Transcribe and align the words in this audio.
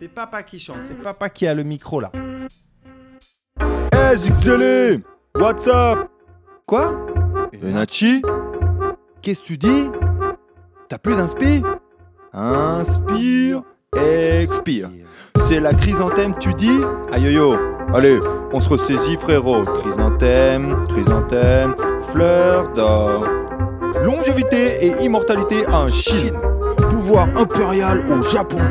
C'est 0.00 0.08
papa 0.08 0.42
qui 0.42 0.58
chante, 0.58 0.78
c'est 0.80 0.94
papa 0.94 1.28
qui 1.28 1.46
a 1.46 1.52
le 1.52 1.62
micro 1.62 2.00
là. 2.00 2.10
Hey 3.92 4.16
Zixele 4.16 5.02
What's 5.38 5.66
up? 5.66 6.08
Quoi? 6.64 6.96
Et 7.52 7.58
Nachi? 7.58 8.22
Qu'est-ce 9.20 9.40
que 9.42 9.44
tu 9.44 9.58
dis? 9.58 9.90
T'as 10.88 10.96
plus 10.96 11.14
d'inspi? 11.16 11.62
Inspire, 12.32 13.62
expire. 13.94 14.88
C'est 15.46 15.60
la 15.60 15.74
chrysanthème, 15.74 16.34
tu 16.38 16.54
dis? 16.54 16.80
Aïe 17.12 17.34
yo. 17.34 17.58
Allez, 17.92 18.20
on 18.54 18.60
se 18.62 18.70
ressaisit 18.70 19.18
frérot. 19.18 19.64
Chrysanthème, 19.64 20.80
chrysanthème, 20.88 21.74
fleur 22.10 22.72
d'or. 22.72 23.26
Longévité 24.02 24.86
et 24.86 25.04
immortalité 25.04 25.68
en 25.68 25.88
Chine. 25.88 26.38
Pouvoir 26.88 27.28
impérial 27.36 28.10
au 28.10 28.22
Japon. 28.22 28.62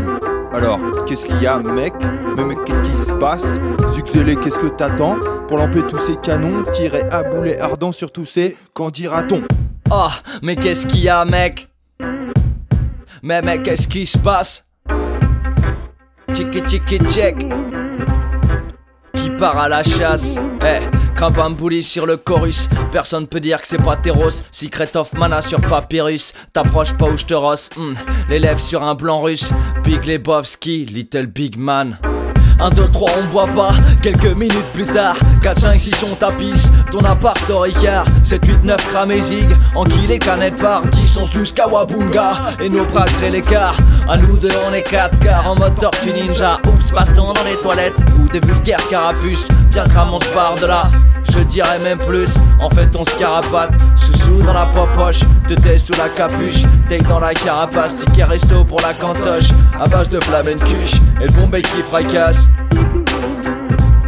Alors, 0.52 0.80
qu'est-ce 1.06 1.28
qu'il 1.28 1.42
y 1.42 1.48
a, 1.48 1.60
mec 1.60 1.94
Mais 2.38 2.44
mec, 2.44 2.58
qu'est-ce 2.66 2.82
qui 2.82 3.06
se 3.06 3.14
passe 3.14 3.60
Zuxélé, 3.94 4.36
qu'est-ce 4.36 4.58
que 4.58 4.68
t'attends 4.68 5.18
Pour 5.48 5.58
lamper 5.58 5.84
tous 5.88 6.00
ces 6.00 6.16
canons, 6.16 6.64
tirer 6.74 7.04
à 7.12 7.24
boulet 7.24 7.60
ardent 7.60 7.92
sur 7.92 8.12
tous 8.12 8.26
ces, 8.26 8.58
qu'en 8.74 8.90
dira-t-on 8.90 9.44
Oh, 9.92 10.08
mais 10.42 10.56
qu'est-ce 10.56 10.88
qu'il 10.88 11.02
y 11.02 11.10
a, 11.10 11.24
mec 11.24 11.68
Mais 13.22 13.42
mec, 13.42 13.64
qu'est-ce 13.64 13.88
qui 13.88 14.06
se 14.06 14.18
passe 14.18 14.66
Tchiki 16.32 16.62
tchiki 16.62 17.00
check 17.08 17.36
part 19.40 19.58
à 19.58 19.70
la 19.70 19.84
chasse 19.84 20.38
Eh, 20.62 20.80
Krabambouli 21.16 21.82
sur 21.82 22.06
le 22.06 22.18
chorus 22.18 22.68
Personne 22.92 23.26
peut 23.26 23.40
dire 23.40 23.62
que 23.62 23.68
c'est 23.68 23.82
pas 23.82 23.96
Terros 23.96 24.42
Secret 24.52 24.96
of 24.96 25.14
Mana 25.14 25.42
sur 25.42 25.62
Papyrus 25.62 26.34
T'approches 26.52 26.94
pas 26.94 27.08
où 27.08 27.18
je 27.18 27.26
te 27.26 27.34
rosse 27.34 27.70
Les 28.30 28.40
lèvres 28.40 28.60
sur 28.60 28.84
un 28.84 28.96
blanc 28.96 29.22
russe 29.22 29.54
Big 29.84 30.06
Lebowski, 30.06 30.86
Little 30.86 31.28
Big 31.28 31.58
Man 31.58 31.98
1, 32.62 32.72
2, 32.72 32.90
3, 32.92 33.10
on 33.18 33.32
boit 33.32 33.48
pas. 33.48 33.72
Quelques 34.02 34.36
minutes 34.36 34.66
plus 34.74 34.84
tard, 34.84 35.16
4, 35.42 35.58
5, 35.58 35.80
6, 35.80 36.04
on 36.12 36.16
tapisse. 36.16 36.70
Ton 36.92 37.00
appart 37.06 37.50
au 37.50 37.60
Ricard, 37.60 38.06
7, 38.26 38.46
8, 38.46 38.64
9, 38.66 38.88
cramésig. 38.90 39.50
En 39.76 39.86
qui 39.86 40.06
les 40.08 40.20
canettes 40.20 40.62
par 40.62 40.82
10, 40.82 41.20
11, 41.20 41.30
12, 41.32 41.54
Kawabunga. 41.54 42.34
Et 42.60 42.68
nos 42.68 42.84
bras 42.84 43.06
créent 43.06 43.30
l'écart. 43.30 43.78
À 44.10 44.18
nous 44.18 44.38
deux, 44.38 44.50
on 44.70 44.74
est 44.74 44.84
4 44.84 45.20
car 45.20 45.50
en 45.50 45.56
mode 45.56 45.80
tortue 45.80 46.12
ninja. 46.12 46.58
Oups, 46.68 46.92
baston 46.92 47.32
dans 47.32 47.44
les 47.46 47.56
toilettes. 47.62 48.09
Des 48.32 48.40
vulgaires 48.42 48.88
carapuces. 48.90 49.48
Bien 49.72 49.86
crame, 49.86 50.14
on 50.14 50.20
se 50.20 50.34
barre 50.34 50.56
de 50.56 50.68
là. 50.68 50.92
Je 51.32 51.40
dirais 51.40 51.80
même 51.80 51.98
plus, 51.98 52.36
en 52.60 52.70
fait 52.70 52.90
on 52.96 53.04
se 53.04 53.16
carapate. 53.18 53.72
Sous-sous 53.96 54.42
dans 54.42 54.54
la 54.54 54.66
poche, 54.68 55.20
te 55.48 55.54
tais 55.54 55.78
sous 55.78 55.94
la 55.94 56.10
capuche. 56.10 56.64
Take 56.88 57.04
dans 57.06 57.20
la 57.20 57.34
carapace, 57.34 57.96
ticket 57.96 58.24
resto 58.24 58.64
pour 58.64 58.82
la 58.82 58.94
cantoche. 58.94 59.50
À 59.80 59.88
base 59.88 60.10
de 60.10 60.20
flamencuche, 60.20 60.96
et 61.22 61.28
le 61.28 61.34
bon 61.34 61.48
bec 61.48 61.68
qui 61.72 61.82
fracasse. 61.82 62.48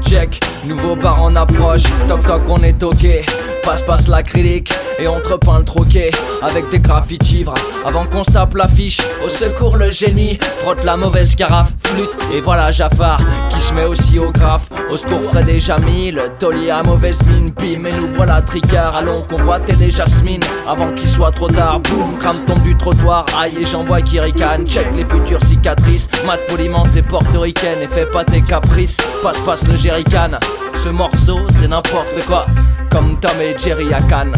Check, 0.02 0.40
nouveau 0.66 0.96
bar 0.96 1.22
en 1.22 1.36
approche. 1.36 1.84
Toc 2.08 2.26
toc 2.26 2.44
on 2.48 2.64
est 2.64 2.78
toqué. 2.78 3.26
Passe 3.64 3.82
passe 3.84 4.08
l'acrylique 4.08 4.72
et 5.00 5.08
on 5.08 5.18
le 5.18 5.64
troquet 5.64 6.12
Avec 6.42 6.70
des 6.70 6.80
graffitis 6.80 7.40
ivres 7.40 7.54
Avant 7.86 8.06
qu'on 8.06 8.24
se 8.24 8.32
tape 8.32 8.56
l'affiche 8.56 9.00
Au 9.26 9.30
secours 9.30 9.78
le 9.78 9.92
génie 9.92 10.38
Frotte 10.58 10.84
la 10.84 10.98
mauvaise 10.98 11.36
carafe. 11.36 11.72
Flûte 11.86 12.18
et 12.34 12.42
voilà 12.42 12.72
Jafar 12.72 13.22
Qui 13.50 13.60
se 13.60 13.74
met 13.74 13.86
aussi 13.86 14.20
au 14.20 14.32
graphe. 14.32 14.70
Au 14.90 14.98
secours 14.98 15.24
Fred 15.24 15.50
et 15.50 15.60
Jamie 15.60 16.12
Le 16.12 16.30
à 16.72 16.84
mauvaise 16.84 17.22
mine. 17.28 17.52
Bim 17.52 17.86
et 17.86 17.92
nous 17.92 18.08
voilà 18.16 18.42
tricard 18.42 18.96
Allons 18.96 19.24
qu'on 19.24 19.38
voit 19.38 19.60
télé 19.60 19.90
Jasmine. 19.90 20.42
Avant 20.68 20.92
qu'il 20.94 21.10
soit 21.10 21.32
trop 21.32 21.48
tard 21.48 21.80
Boum 21.82 22.18
crame 22.20 22.46
tombe 22.46 22.62
du 22.62 22.76
trottoir. 22.78 23.26
Aïe 23.40 23.54
et 23.62 23.66
j'en 23.66 23.84
vois 23.84 24.02
qui 24.02 24.20
ricane 24.20 24.66
Check 24.68 24.88
les 24.96 25.06
futures 25.06 25.44
cicatrices. 25.44 26.08
Mat 26.26 26.40
poliment 26.48 26.84
c'est 26.86 27.02
portoricaine 27.02 27.80
Et 27.82 27.88
fais 27.88 28.06
pas 28.06 28.24
tes 28.24 28.42
caprices. 28.42 28.98
Passe 29.22 29.40
passe 29.40 29.68
le 29.68 29.76
jerrycan. 29.76 30.32
Ce 30.74 30.90
morceau 30.90 31.40
c'est 31.60 31.68
n'importe 31.68 32.26
quoi 32.28 32.46
Comme 32.90 33.20
Tom 33.20 33.32
et 33.42 33.58
Jerry 33.58 33.94
à 33.94 34.02
Cannes 34.02 34.34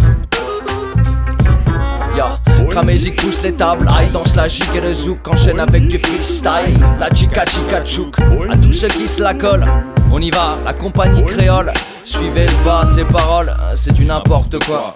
Ya, 2.16 2.40
Kramézik 2.70 3.16
pousse 3.22 3.42
les 3.42 3.54
tables, 3.54 3.90
aïe 3.90 4.12
danse 4.12 4.36
la 4.36 4.48
gigue 4.48 4.76
et 4.76 4.82
le 4.82 4.94
zouk, 4.94 5.28
enchaîne 5.28 5.60
avec 5.60 5.88
du 5.88 5.98
freestyle, 5.98 6.80
la 7.00 7.10
chica 7.10 7.44
chica 7.46 7.84
chouk, 7.84 8.16
à 8.52 8.56
tous 8.56 8.72
ceux 8.72 8.88
qui 8.88 9.08
se 9.08 9.24
la 9.24 9.34
collent, 9.34 9.66
on 10.12 10.20
y 10.20 10.30
va, 10.30 10.58
la 10.64 10.74
compagnie 10.74 11.26
créole, 11.26 11.74
suivez 12.06 12.46
le 12.46 12.66
bas, 12.66 12.84
ces 12.86 13.06
paroles, 13.06 13.52
c'est 13.76 13.94
du 13.94 14.06
n'importe 14.06 14.64
quoi. 14.64 14.94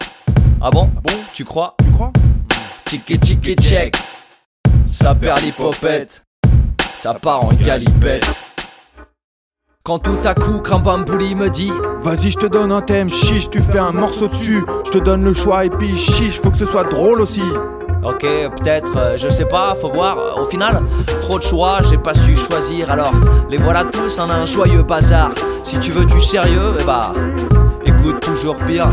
Ah 0.61 0.69
bon? 0.69 0.91
Tu 1.33 1.43
crois? 1.43 1.75
Tu 1.83 1.91
crois? 1.91 2.11
Tiki 2.85 3.17
tiki 3.17 3.55
check, 3.55 3.95
ça 4.91 5.15
perd 5.15 5.41
l'hypopète, 5.41 6.23
ça 6.95 7.15
part 7.15 7.43
en 7.43 7.49
galipette. 7.53 8.46
Quand 9.87 9.99
tout 9.99 10.19
à 10.25 10.35
coup 10.35 10.59
Krambambouli 10.59 11.33
me 11.33 11.49
dit 11.49 11.71
Vas-y, 12.01 12.31
je 12.31 12.37
te 12.37 12.45
donne 12.45 12.73
un 12.73 12.81
thème, 12.81 13.09
chiche, 13.09 13.49
tu 13.49 13.61
fais 13.61 13.79
un 13.79 13.93
morceau 13.93 14.27
dessus. 14.27 14.65
Je 14.83 14.91
te 14.91 14.97
donne 14.97 15.23
le 15.23 15.31
choix 15.31 15.63
et 15.63 15.69
puis 15.69 15.95
chiche, 15.95 16.41
faut 16.41 16.51
que 16.51 16.57
ce 16.57 16.65
soit 16.65 16.83
drôle 16.83 17.21
aussi. 17.21 17.41
Ok, 18.03 18.23
peut-être, 18.23 18.97
euh, 18.97 19.15
je 19.15 19.29
sais 19.29 19.45
pas, 19.45 19.75
faut 19.75 19.89
voir. 19.89 20.17
Au 20.41 20.43
final, 20.43 20.81
trop 21.21 21.39
de 21.39 21.43
choix, 21.43 21.79
j'ai 21.89 21.97
pas 21.97 22.13
su 22.13 22.35
choisir. 22.35 22.91
Alors, 22.91 23.13
les 23.49 23.55
voilà 23.55 23.85
tous 23.85 24.19
en 24.19 24.29
un 24.29 24.43
joyeux 24.43 24.83
bazar. 24.83 25.31
Si 25.63 25.79
tu 25.79 25.93
veux 25.93 26.03
du 26.03 26.19
sérieux, 26.19 26.73
eh 26.81 26.83
bah, 26.83 27.13
écoute 27.85 28.19
toujours 28.19 28.57
bien. 28.67 28.89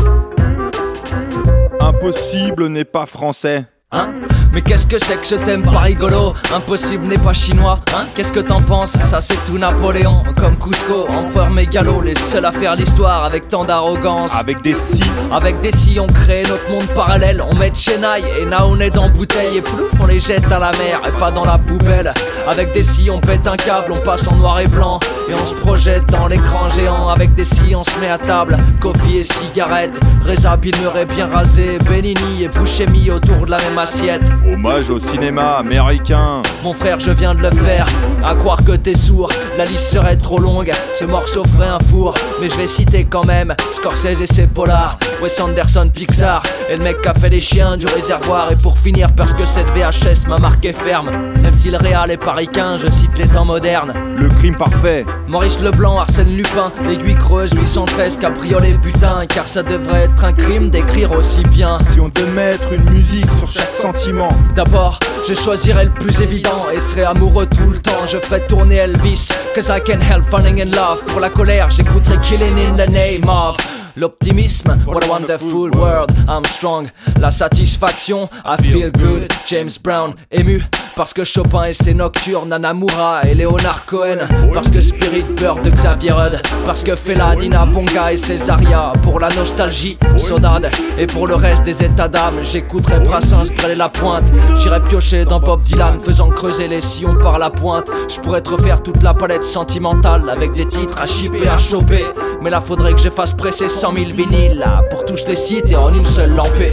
Impossible 1.81 2.69
n'est 2.69 2.85
pas 2.85 3.05
français. 3.05 3.65
Hein? 3.91 4.13
Mais 4.55 4.61
qu'est-ce 4.61 4.87
que 4.87 4.97
c'est 4.97 5.17
que 5.17 5.27
ce 5.27 5.35
thème 5.35 5.63
pas 5.63 5.79
rigolo? 5.79 6.33
Impossible 6.55 7.03
n'est 7.07 7.17
pas 7.17 7.33
chinois, 7.33 7.81
hein? 7.93 8.05
Qu'est-ce 8.15 8.31
que 8.31 8.39
t'en 8.39 8.61
penses? 8.61 8.93
Ça 8.93 9.19
c'est 9.19 9.37
tout 9.45 9.57
Napoléon, 9.57 10.23
comme 10.37 10.57
Cusco, 10.57 11.07
empereur 11.09 11.49
mégalo, 11.49 11.99
les 11.99 12.15
seuls 12.15 12.45
à 12.45 12.53
faire 12.53 12.77
l'histoire 12.77 13.25
avec 13.25 13.49
tant 13.49 13.65
d'arrogance. 13.65 14.33
Avec 14.33 14.61
des 14.61 14.73
si. 14.73 15.01
Avec 15.29 15.59
des 15.59 15.71
si 15.71 15.99
on 15.99 16.07
crée 16.07 16.43
notre 16.43 16.69
monde 16.71 16.87
parallèle, 16.95 17.43
on 17.45 17.53
met 17.55 17.73
Chennai 17.75 18.21
et 18.39 18.43
est 18.83 18.91
dans 18.91 19.09
bouteille 19.09 19.57
et 19.57 19.61
plouf 19.61 19.91
on 19.99 20.05
les 20.05 20.19
jette 20.19 20.49
à 20.49 20.59
la 20.59 20.71
mer 20.77 21.01
et 21.05 21.11
pas 21.19 21.31
dans 21.31 21.43
la 21.43 21.57
poubelle. 21.57 22.13
Avec 22.47 22.71
des 22.71 22.83
si 22.83 23.09
on 23.09 23.19
pète 23.19 23.47
un 23.47 23.57
câble, 23.57 23.91
on 23.91 24.05
passe 24.05 24.25
en 24.29 24.35
noir 24.37 24.61
et 24.61 24.67
blanc 24.67 24.99
et 25.29 25.33
on 25.33 25.45
se 25.45 25.53
projette 25.55 26.05
dans 26.05 26.27
l'écran 26.27 26.69
géant. 26.69 27.09
Avec 27.09 27.33
des 27.33 27.43
si 27.43 27.75
on 27.75 27.83
se 27.83 27.99
met 27.99 28.09
à 28.09 28.17
table, 28.17 28.55
coffee 28.79 29.17
et 29.17 29.23
cigarette, 29.23 29.99
Reza 30.25 30.55
Bilmer 30.55 31.03
bien 31.13 31.27
rasé, 31.27 31.77
Benini 31.89 32.43
et 32.43 32.47
Bouchemi 32.47 33.11
autour 33.11 33.45
de 33.47 33.51
la 33.51 33.57
même 33.57 33.77
assiette. 33.77 34.31
Hommage 34.47 34.89
au 34.89 34.99
cinéma 34.99 35.57
américain. 35.57 36.41
Mon 36.63 36.73
frère, 36.73 36.99
je 36.99 37.11
viens 37.11 37.33
de 37.33 37.41
le 37.41 37.51
faire. 37.51 37.85
À 38.23 38.35
croire 38.35 38.63
que 38.63 38.73
t'es 38.73 38.95
sourd, 38.95 39.29
la 39.57 39.65
liste 39.65 39.91
serait 39.91 40.17
trop 40.17 40.37
longue. 40.37 40.71
Ce 40.99 41.05
morceau 41.05 41.43
ferait 41.43 41.67
un 41.67 41.79
four, 41.79 42.13
mais 42.41 42.49
je 42.49 42.55
vais 42.55 42.67
citer 42.67 43.05
quand 43.05 43.25
même 43.25 43.55
Scorsese 43.71 44.21
et 44.21 44.25
ses 44.25 44.47
polars, 44.47 44.97
Wes 45.21 45.39
Anderson, 45.39 45.89
Pixar, 45.93 46.43
et 46.69 46.77
le 46.77 46.83
mec 46.83 47.01
qui 47.01 47.07
a 47.07 47.13
fait 47.13 47.29
les 47.29 47.39
chiens 47.39 47.77
du 47.77 47.85
réservoir. 47.87 48.51
Et 48.51 48.55
pour 48.55 48.77
finir, 48.77 49.11
parce 49.15 49.33
que 49.33 49.45
cette 49.45 49.69
VHS 49.71 50.27
m'a 50.27 50.37
marqué 50.37 50.73
ferme. 50.73 51.11
Si 51.55 51.71
le 51.71 51.77
réal 51.77 52.11
est 52.11 52.17
paricain, 52.17 52.77
je 52.77 52.87
cite 52.87 53.17
les 53.17 53.27
temps 53.27 53.45
modernes. 53.45 53.93
Le 54.17 54.27
crime 54.29 54.55
parfait. 54.55 55.05
Maurice 55.27 55.59
Leblanc, 55.59 55.99
Arsène 55.99 56.35
Lupin, 56.35 56.71
l'aiguille 56.87 57.15
creuse, 57.15 57.51
813, 57.53 58.17
cabriolet 58.17 58.77
putain, 58.81 59.25
car 59.27 59.47
ça 59.47 59.63
devrait 59.63 60.03
être 60.03 60.23
un 60.23 60.33
crime 60.33 60.69
d'écrire 60.69 61.11
aussi 61.11 61.41
bien. 61.43 61.77
Si 61.91 61.99
on 61.99 62.09
devait 62.09 62.31
mettre 62.31 62.73
une 62.73 62.89
musique 62.91 63.29
sur 63.37 63.49
chaque 63.49 63.73
sentiment. 63.81 64.29
D'abord, 64.55 64.99
je 65.27 65.33
choisirais 65.33 65.85
le 65.85 65.91
plus 65.91 66.21
évident 66.21 66.65
et 66.73 66.79
serais 66.79 67.05
amoureux 67.05 67.47
tout 67.47 67.69
le 67.69 67.79
temps. 67.79 68.05
Je 68.05 68.17
ferais 68.17 68.45
tourner 68.47 68.75
Elvis, 68.75 69.29
cause 69.53 69.69
I 69.69 69.81
can 69.81 69.99
help 70.01 70.25
falling 70.29 70.61
in 70.61 70.71
love. 70.71 71.03
Pour 71.07 71.19
la 71.19 71.29
colère, 71.29 71.69
j'écouterais 71.69 72.19
Killing 72.21 72.57
in 72.59 72.75
the 72.75 72.89
Name 72.89 73.27
of. 73.27 73.57
L'optimisme, 73.97 74.77
what 74.85 75.05
a 75.05 75.09
wonderful 75.09 75.71
world, 75.71 76.11
I'm 76.27 76.43
strong. 76.43 76.89
La 77.21 77.31
satisfaction, 77.31 78.27
I 78.43 78.57
feel 78.61 78.91
good. 78.91 79.31
James 79.47 79.77
Brown, 79.81 80.15
ému. 80.31 80.61
Parce 80.95 81.13
que 81.13 81.25
Chopin 81.25 81.65
et 81.65 81.73
ses 81.73 81.93
nocturnes, 81.93 82.53
Anamura 82.53 83.21
et 83.27 83.35
Leonard 83.35 83.85
Cohen. 83.85 84.19
Parce 84.53 84.69
que 84.69 84.79
Spirit 84.79 85.25
Bird 85.35 85.61
de 85.61 85.69
Xavier 85.69 86.13
Rudd. 86.13 86.39
Parce 86.65 86.83
que 86.83 86.95
Fela, 86.95 87.35
Nina 87.35 87.65
Bonga 87.65 88.13
et 88.13 88.17
Césaria. 88.17 88.93
Pour 89.03 89.19
la 89.19 89.27
nostalgie, 89.29 89.97
Sodade. 90.15 90.71
Et 90.97 91.05
pour 91.05 91.27
le 91.27 91.35
reste 91.35 91.63
des 91.63 91.83
états 91.83 92.07
d'âme, 92.07 92.35
j'écouterai 92.43 93.01
Brassens, 93.01 93.51
Brel 93.57 93.77
la 93.77 93.89
pointe. 93.89 94.31
J'irai 94.55 94.81
piocher 94.81 95.25
dans 95.25 95.41
Bob 95.41 95.63
Dylan, 95.63 95.99
faisant 95.99 96.29
creuser 96.29 96.69
les 96.69 96.79
sillons 96.79 97.15
par 97.15 97.39
la 97.39 97.49
pointe. 97.49 97.89
Je 98.07 98.19
pourrais 98.21 98.41
te 98.41 98.51
refaire 98.51 98.81
toute 98.81 99.03
la 99.03 99.13
palette 99.13 99.43
sentimentale 99.43 100.29
avec 100.29 100.53
des 100.53 100.65
titres 100.65 101.01
à 101.01 101.05
chipper, 101.05 101.49
à 101.49 101.57
choper. 101.57 102.05
Mais 102.41 102.49
là, 102.49 102.61
faudrait 102.61 102.93
que 102.93 103.01
je 103.01 103.09
fasse 103.09 103.33
presser 103.33 103.67
100 103.67 103.93
000 103.93 104.05
vinyles 104.13 104.59
là, 104.59 104.81
pour 104.89 105.03
tous 105.03 105.27
les 105.27 105.35
sites 105.35 105.69
et 105.69 105.75
en 105.75 105.93
une 105.93 106.05
seule 106.05 106.33
lampée. 106.33 106.71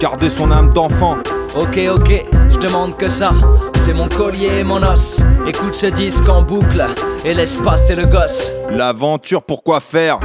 Garder 0.00 0.28
son 0.28 0.50
âme 0.50 0.70
d'enfant. 0.70 1.18
Ok, 1.56 1.80
ok, 1.92 2.24
je 2.50 2.58
demande 2.58 2.96
que 2.96 3.08
ça. 3.08 3.32
C'est 3.78 3.94
mon 3.94 4.08
collier 4.08 4.58
et 4.58 4.64
mon 4.64 4.82
os. 4.82 5.20
Écoute 5.46 5.74
ce 5.74 5.86
disque 5.86 6.28
en 6.28 6.42
boucle 6.42 6.84
et 7.24 7.34
laisse 7.34 7.56
passer 7.56 7.94
le 7.94 8.06
gosse. 8.06 8.52
L'aventure, 8.70 9.42
pourquoi 9.42 9.80
faire? 9.80 10.18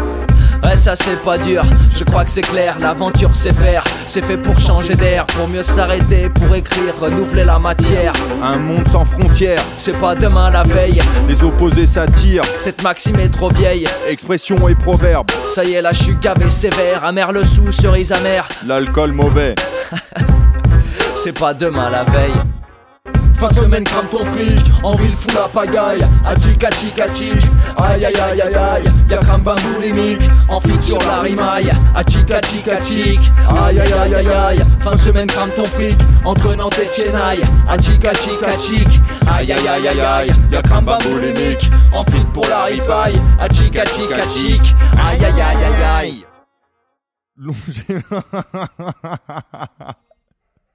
Ouais, 0.63 0.77
ça 0.77 0.95
c'est 0.95 1.21
pas 1.21 1.37
dur, 1.37 1.63
je 1.95 2.03
crois 2.03 2.25
que 2.25 2.31
c'est 2.31 2.41
clair. 2.41 2.75
L'aventure 2.79 3.29
c'est 3.33 3.53
faire, 3.53 3.83
c'est 4.07 4.23
fait 4.23 4.37
pour 4.37 4.59
changer 4.59 4.95
d'air, 4.95 5.25
pour 5.27 5.47
mieux 5.47 5.61
s'arrêter, 5.61 6.29
pour 6.29 6.55
écrire, 6.55 6.93
renouveler 6.99 7.43
la 7.43 7.59
matière. 7.59 8.13
Un 8.41 8.55
monde 8.57 8.87
sans 8.87 9.05
frontières, 9.05 9.59
C'est 9.77 9.99
pas 9.99 10.15
demain 10.15 10.49
la 10.49 10.63
veille, 10.63 10.99
les 11.27 11.43
opposés 11.43 11.85
s'attirent. 11.85 12.41
cette 12.57 12.81
maxime 12.81 13.17
est 13.19 13.29
trop 13.29 13.49
vieille. 13.49 13.85
Expression 14.09 14.67
et 14.67 14.73
proverbe, 14.75 15.27
Ça 15.49 15.63
y 15.63 15.73
est, 15.73 15.81
là 15.83 15.91
je 15.91 16.01
suis 16.01 16.15
gavé 16.15 16.49
sévère, 16.49 17.03
amer 17.03 17.31
le 17.31 17.43
sou, 17.43 17.71
cerise 17.71 18.11
amère. 18.11 18.47
l'alcool 18.65 19.11
mauvais. 19.11 19.53
C'est 21.25 21.31
pas 21.31 21.55
demain 21.55 21.89
la 21.89 22.03
veille. 22.03 22.35
Fin 23.39 23.47
de 23.47 23.53
semaine, 23.55 23.83
crame 23.83 24.05
ton 24.11 24.23
fric, 24.25 24.59
en 24.83 24.91
ville 24.91 25.15
fou 25.15 25.31
la 25.33 25.47
pagaille. 25.47 26.05
Atchik, 26.23 26.63
atchik, 26.63 26.99
atchik, 26.99 27.43
aïe 27.77 28.05
aïe 28.05 28.15
aïe 28.15 28.41
aïe 28.43 28.53
aïe. 28.53 28.83
Y'a 29.09 29.17
crame 29.17 29.41
bambou 29.41 29.81
limique, 29.81 30.21
en 30.47 30.59
fit 30.59 30.79
sur 30.79 30.99
la 30.99 31.21
rimaille. 31.21 31.71
Atchik, 31.95 32.29
atchik, 32.29 32.67
atchik, 32.67 33.19
aïe 33.49 33.79
aïe 33.79 33.91
aïe 33.91 34.13
aïe 34.13 34.27
aïe. 34.27 34.59
Fin 34.81 34.91
de 34.91 34.97
semaine, 34.99 35.25
crame 35.25 35.49
ton 35.57 35.65
fric, 35.65 35.97
entre 36.25 36.53
Nantes 36.53 36.77
et 36.77 36.89
Chennai. 36.93 37.41
Atchik, 37.67 38.05
atchik, 38.05 38.43
atchik, 38.43 38.87
aïe 39.27 39.51
aïe 39.51 39.67
aïe 39.67 39.87
aïe 39.87 40.01
aïe. 40.01 40.31
Y'a 40.51 40.61
crame 40.61 40.85
bambou 40.85 41.17
limique, 41.17 41.71
en 41.91 42.03
fit 42.03 42.23
pour 42.35 42.47
la 42.47 42.65
ripaille. 42.65 43.19
Atchik, 43.39 43.75
atchik, 43.79 44.11
atchik, 44.11 44.61
aïe 45.03 45.25
aïe 45.25 45.41
aïe 45.41 45.57
aïe 45.65 46.23
aïe. 47.39 47.55